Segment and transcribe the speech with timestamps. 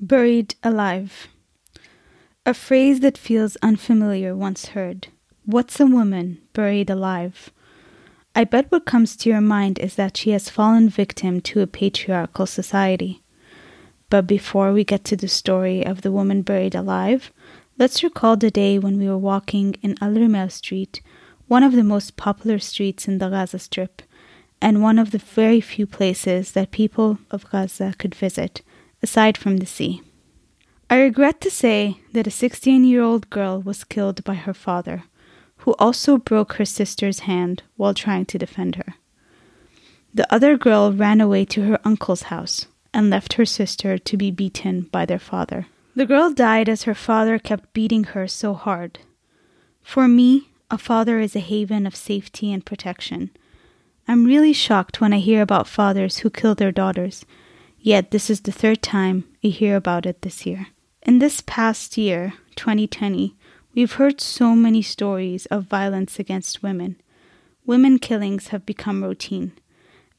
[0.00, 1.26] Buried alive.
[2.46, 5.08] A phrase that feels unfamiliar once heard.
[5.44, 7.50] What's a woman buried alive?
[8.32, 11.66] I bet what comes to your mind is that she has fallen victim to a
[11.66, 13.24] patriarchal society.
[14.08, 17.32] But before we get to the story of the woman buried alive,
[17.76, 21.02] let's recall the day when we were walking in Al Rumel Street,
[21.48, 24.02] one of the most popular streets in the Gaza Strip,
[24.62, 28.62] and one of the very few places that people of Gaza could visit,
[29.02, 30.02] aside from the sea.
[30.90, 35.04] I regret to say that a 16 year old girl was killed by her father,
[35.58, 38.94] who also broke her sister's hand while trying to defend her.
[40.14, 44.30] The other girl ran away to her uncle's house and left her sister to be
[44.30, 45.66] beaten by their father.
[45.94, 49.00] The girl died as her father kept beating her so hard.
[49.82, 53.30] For me, a father is a haven of safety and protection.
[54.06, 57.26] I'm really shocked when I hear about fathers who kill their daughters,
[57.80, 60.68] yet this is the third time I hear about it this year.
[61.02, 63.34] In this past year, 2020,
[63.74, 67.00] we've heard so many stories of violence against women.
[67.64, 69.52] Women killings have become routine,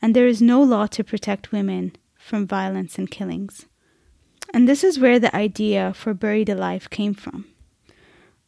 [0.01, 3.65] and there is no law to protect women from violence and killings.
[4.53, 7.45] And this is where the idea for Buried Alive came from.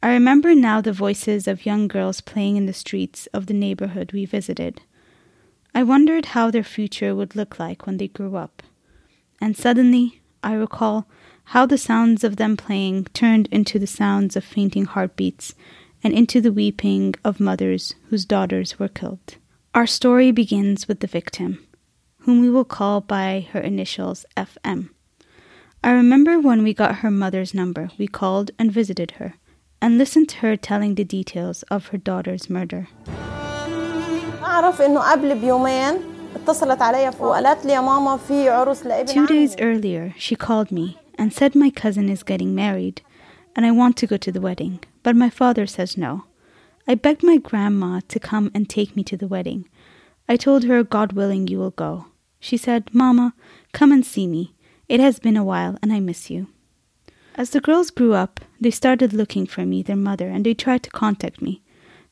[0.04, 4.14] I remember now the voices of young girls playing in the streets of the neighborhood
[4.14, 4.82] we visited.
[5.76, 8.64] I wondered how their future would look like when they grew up.
[9.42, 11.08] And suddenly, I recall
[11.46, 15.56] how the sounds of them playing turned into the sounds of fainting heartbeats
[16.04, 19.38] and into the weeping of mothers whose daughters were killed.
[19.74, 21.66] Our story begins with the victim,
[22.20, 24.90] whom we will call by her initials FM.
[25.84, 29.36] I remember when we got her mother's number, we called and visited her
[29.82, 32.88] and listened to her telling the details of her daughter's murder.
[39.08, 43.02] Two days earlier, she called me and said my cousin is getting married
[43.56, 46.24] and I want to go to the wedding, but my father says no.
[46.88, 49.68] I begged my grandma to come and take me to the wedding.
[50.28, 52.08] I told her, God willing, you will go.
[52.40, 53.34] She said, Mama,
[53.74, 54.56] come and see me.
[54.88, 56.48] It has been a while and I miss you.
[57.36, 60.84] As the girls grew up, they started looking for me, their mother, and they tried
[60.84, 61.62] to contact me,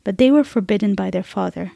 [0.03, 1.71] but they were forbidden by their father.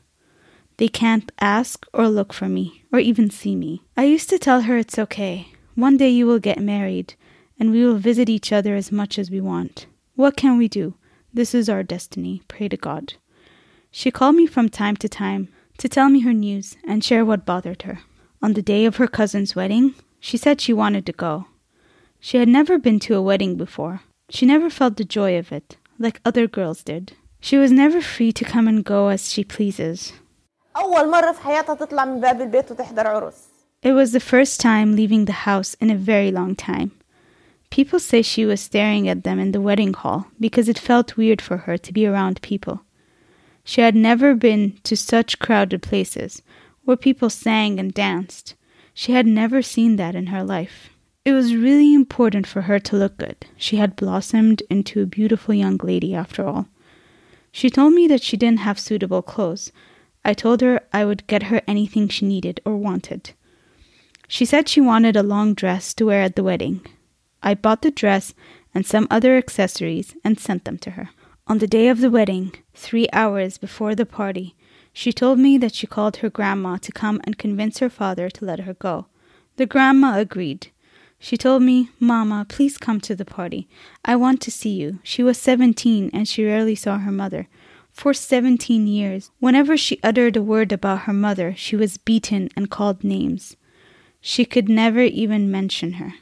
[0.78, 3.84] They can't ask or look for me, or even see me.
[3.95, 5.50] I used to tell her it's okay.
[5.75, 7.16] One day you will get married,
[7.59, 9.85] and we will visit each other as much as we want.
[10.16, 10.95] What can we do?
[11.33, 12.41] This is our destiny.
[12.47, 13.16] Pray to God.
[13.91, 17.45] She called me from time to time to tell me her news and share what
[17.45, 18.00] bothered her.
[18.41, 21.47] On the day of her cousin's wedding, she said she wanted to go.
[22.19, 24.01] She had never been to a wedding before.
[24.29, 27.13] She never felt the joy of it, like other girls did.
[27.39, 30.13] She was never free to come and go as she pleases.
[33.81, 36.91] It was the first time leaving the house in a very long time.
[37.69, 41.41] People say she was staring at them in the wedding hall because it felt weird
[41.41, 42.81] for her to be around people.
[43.63, 46.41] She had never been to such crowded places
[46.85, 48.56] where people sang and danced.
[48.94, 50.89] She had never seen that in her life.
[51.25, 53.45] It was really important for her to look good.
[53.57, 56.67] She had blossomed into a beautiful young lady after all.
[57.51, 59.72] She told me that she didn't have suitable clothes.
[60.25, 63.31] I told her I would get her anything she needed or wanted.
[64.28, 66.85] She said she wanted a long dress to wear at the wedding.
[67.41, 68.33] I bought the dress
[68.73, 71.09] and some other accessories and sent them to her.
[71.45, 74.56] On the day of the wedding, three hours before the party,
[74.94, 78.45] she told me that she called her grandma to come and convince her father to
[78.45, 79.07] let her go.
[79.57, 80.72] The grandma agreed.
[81.19, 83.67] She told me, Mama, please come to the party.
[84.06, 85.00] I want to see you.
[85.03, 87.47] She was 17 and she rarely saw her mother
[87.93, 92.71] For 17 years, whenever she uttered a word about her mother, she was beaten and
[92.71, 93.56] called names.
[94.21, 96.15] She could never even mention her.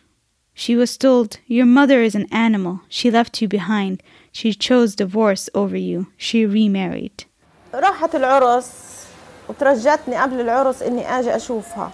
[0.55, 2.81] She was told, Your mother is an animal.
[2.89, 4.03] She left you behind.
[4.33, 6.07] She chose divorce over you.
[6.17, 7.27] She remarried.
[7.75, 9.07] راحت العرس
[9.49, 11.93] وترجتني قبل العرس إني أجي أشوفها.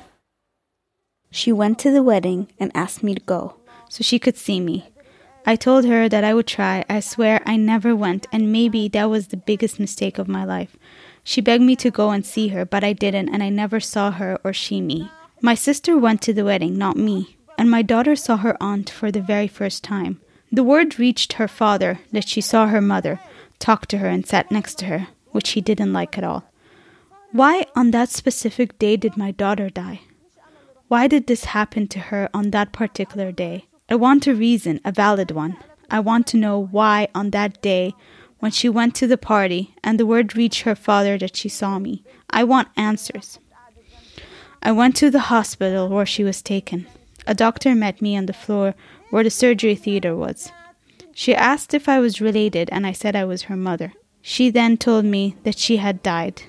[1.31, 3.55] She went to the wedding and asked me to go
[3.89, 4.93] so she could see me.
[5.48, 6.86] I told her that I would try.
[6.88, 10.78] I swear I never went, and maybe that was the biggest mistake of my life.
[11.24, 14.12] She begged me to go and see her, but I didn't, and I never saw
[14.12, 15.10] her or she me.
[15.42, 19.12] My sister went to the wedding, not me and my daughter saw her aunt for
[19.12, 20.22] the very first time.
[20.52, 23.20] The word reached her father that she saw her mother,
[23.60, 26.44] talked to her, and sat next to her, which he didn't like at all.
[27.32, 30.02] Why on that specific day did my daughter die?
[30.88, 33.66] Why did this happen to her on that particular day?
[33.90, 35.58] I want a reason, a valid one.
[35.90, 37.94] I want to know why on that day,
[38.40, 41.80] when she went to the party and the word reached her father that she saw
[41.80, 42.04] me.
[42.30, 43.40] I want answers.
[44.62, 46.88] I went to the hospital where she was taken.
[47.26, 48.74] a doctor met me on the floor
[49.10, 50.52] where the surgery theater was.
[51.14, 53.94] She asked if I was related, and I said I was her mother.
[54.22, 56.44] She then told me that she had died.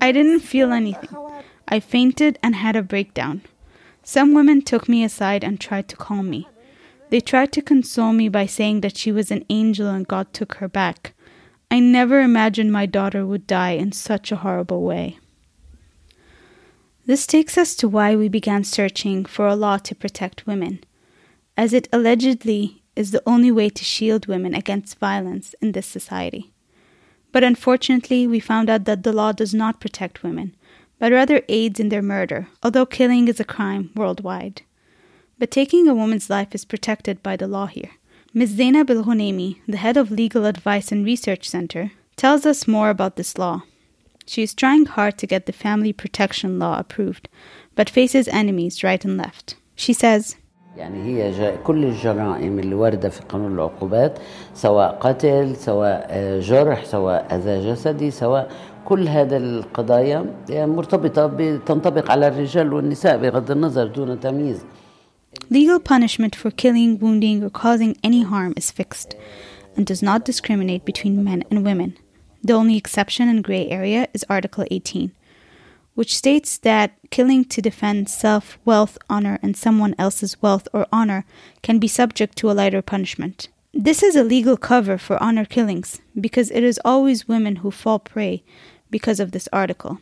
[0.00, 1.10] I didn't feel anything.
[1.68, 3.42] I fainted and had a breakdown.
[4.02, 6.48] Some women took me aside and tried to calm me.
[7.10, 10.54] They tried to console me by saying that she was an angel and God took
[10.54, 11.14] her back.
[11.70, 15.18] I never imagined my daughter would die in such a horrible way.
[17.04, 20.82] This takes us to why we began searching for a law to protect women,
[21.56, 26.52] as it allegedly is the only way to shield women against violence in this society.
[27.36, 30.56] But unfortunately, we found out that the law does not protect women,
[30.98, 34.62] but rather aids in their murder, although killing is a crime worldwide.
[35.38, 37.90] But taking a woman's life is protected by the law here.
[38.32, 38.52] Ms.
[38.52, 43.16] Zainab El Ghunaimi, the head of Legal Advice and Research Center, tells us more about
[43.16, 43.64] this law.
[44.24, 47.28] She is trying hard to get the family protection law approved,
[47.74, 49.56] but faces enemies right and left.
[49.74, 50.36] She says,
[50.76, 54.18] يعني هي كل الجرائم اللي واردة في قانون العقوبات
[54.54, 58.50] سواء قتل سواء جرح سواء أذى جسدي سواء
[58.84, 64.64] كل هذه القضايا مرتبطة تنطبق على الرجال والنساء بغض النظر دون تمييز
[65.50, 69.14] Legal punishment for killing, wounding, or causing any harm is fixed
[69.76, 71.94] and does not discriminate between men and women.
[72.42, 75.12] The only exception and gray area is Article 18,
[75.96, 81.24] which states that killing to defend self, wealth, honor, and someone else's wealth or honor
[81.62, 83.48] can be subject to a lighter punishment.
[83.72, 87.98] This is a legal cover for honor killings because it is always women who fall
[87.98, 88.44] prey
[88.90, 89.98] because of this article.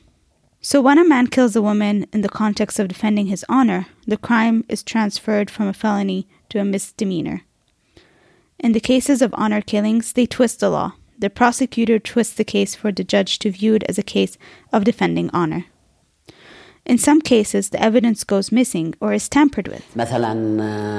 [0.60, 4.16] So, when a man kills a woman in the context of defending his honor, the
[4.16, 7.42] crime is transferred from a felony to a misdemeanor.
[8.58, 10.94] In the cases of honor killings, they twist the law.
[11.18, 14.36] The prosecutor twists the case for the judge to view it as a case
[14.72, 15.66] of defending honor.
[16.85, 19.83] In some cases, the evidence goes missing or is tampered with.
[19.95, 20.27] مثلا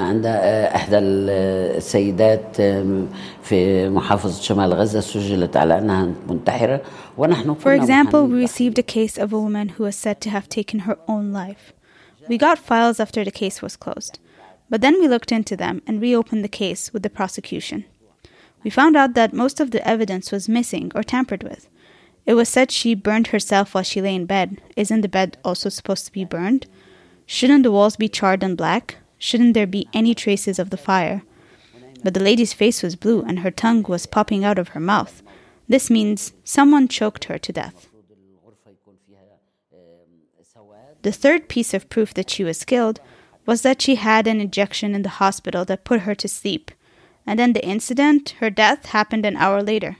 [0.03, 0.25] عند
[0.75, 2.61] احدى السيدات
[3.43, 6.81] في محافظه شمال غزه سجلت على انها منتحره
[7.17, 10.47] ونحن For example, we received a case of a woman who was said to have
[10.49, 11.73] taken her own life.
[12.29, 14.19] We got files after the case was closed,
[14.69, 17.83] but then we looked into them and reopened the case with the prosecution.
[18.63, 21.67] We found out that most of the evidence was missing or tampered with.
[22.26, 24.60] It was said she burned herself while she lay in bed.
[24.74, 26.66] Isn't the bed also supposed to be burned?
[27.24, 28.96] Shouldn't the walls be charred and black?
[29.16, 31.22] Shouldn't there be any traces of the fire?
[32.02, 35.22] But the lady's face was blue and her tongue was popping out of her mouth.
[35.68, 37.88] This means someone choked her to death.
[41.02, 43.00] The third piece of proof that she was killed
[43.46, 46.72] was that she had an injection in the hospital that put her to sleep.
[47.24, 49.98] And then the incident, her death, happened an hour later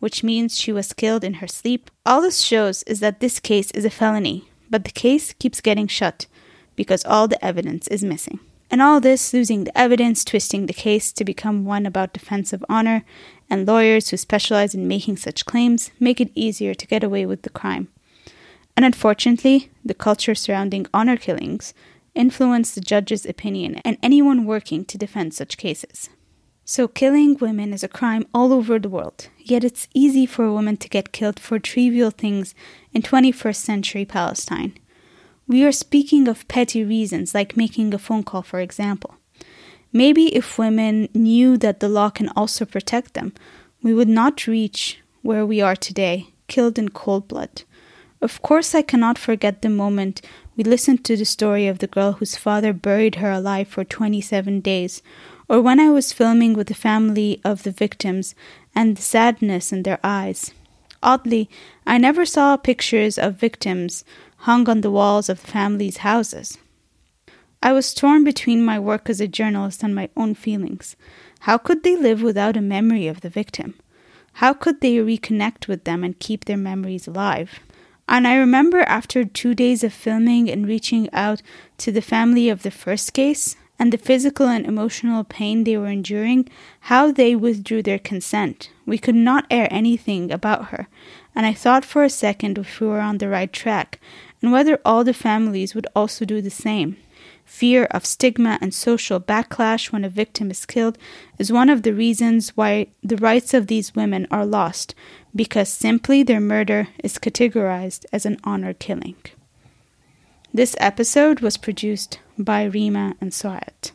[0.00, 1.90] which means she was killed in her sleep.
[2.04, 5.86] All this shows is that this case is a felony, but the case keeps getting
[5.86, 6.26] shut
[6.74, 8.40] because all the evidence is missing.
[8.70, 12.64] And all this, losing the evidence, twisting the case to become one about defense of
[12.68, 13.04] honor,
[13.50, 17.42] and lawyers who specialize in making such claims make it easier to get away with
[17.42, 17.88] the crime.
[18.76, 21.74] And unfortunately, the culture surrounding honor killings
[22.14, 26.08] influence the judge's opinion and anyone working to defend such cases.
[26.72, 30.52] So, killing women is a crime all over the world, yet it's easy for a
[30.52, 32.54] woman to get killed for trivial things
[32.92, 34.74] in 21st century Palestine.
[35.48, 39.16] We are speaking of petty reasons like making a phone call, for example.
[39.92, 43.32] Maybe if women knew that the law can also protect them,
[43.82, 47.64] we would not reach where we are today, killed in cold blood.
[48.22, 50.22] Of course, I cannot forget the moment
[50.56, 54.60] we listened to the story of the girl whose father buried her alive for 27
[54.60, 55.02] days,
[55.50, 58.36] or when I was filming with the family of the victims
[58.72, 60.52] and the sadness in their eyes.
[61.02, 61.50] Oddly,
[61.84, 64.04] I never saw pictures of victims
[64.46, 66.56] hung on the walls of the family's houses.
[67.60, 70.94] I was torn between my work as a journalist and my own feelings.
[71.40, 73.74] How could they live without a memory of the victim?
[74.34, 77.58] How could they reconnect with them and keep their memories alive?
[78.08, 81.42] And I remember after two days of filming and reaching out
[81.78, 85.88] to the family of the first case, and the physical and emotional pain they were
[85.88, 86.46] enduring,
[86.80, 88.70] how they withdrew their consent.
[88.84, 90.86] We could not air anything about her,
[91.34, 93.98] and I thought for a second if we were on the right track,
[94.42, 96.98] and whether all the families would also do the same.
[97.46, 100.98] Fear of stigma and social backlash when a victim is killed
[101.38, 104.94] is one of the reasons why the rights of these women are lost,
[105.34, 109.16] because simply their murder is categorized as an honor killing.
[110.52, 113.92] This episode was produced by Reema and Soat.